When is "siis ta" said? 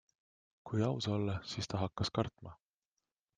1.51-1.83